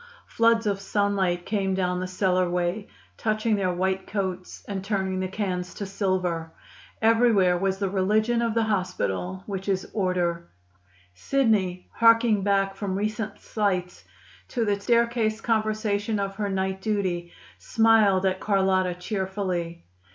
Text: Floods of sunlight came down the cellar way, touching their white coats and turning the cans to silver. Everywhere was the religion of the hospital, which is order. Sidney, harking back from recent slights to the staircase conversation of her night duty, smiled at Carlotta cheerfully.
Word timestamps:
Floods 0.25 0.65
of 0.65 0.79
sunlight 0.81 1.45
came 1.45 1.75
down 1.75 1.99
the 1.99 2.07
cellar 2.07 2.49
way, 2.49 2.87
touching 3.17 3.55
their 3.55 3.71
white 3.71 4.07
coats 4.07 4.63
and 4.67 4.83
turning 4.83 5.19
the 5.19 5.27
cans 5.27 5.75
to 5.75 5.85
silver. 5.85 6.51
Everywhere 7.03 7.55
was 7.55 7.77
the 7.77 7.87
religion 7.87 8.41
of 8.41 8.55
the 8.55 8.63
hospital, 8.63 9.43
which 9.45 9.69
is 9.69 9.87
order. 9.93 10.47
Sidney, 11.13 11.87
harking 11.93 12.41
back 12.41 12.73
from 12.75 12.95
recent 12.95 13.39
slights 13.41 14.03
to 14.47 14.65
the 14.65 14.79
staircase 14.79 15.39
conversation 15.39 16.19
of 16.19 16.37
her 16.37 16.49
night 16.49 16.81
duty, 16.81 17.31
smiled 17.59 18.25
at 18.25 18.39
Carlotta 18.39 18.95
cheerfully. 18.95 19.85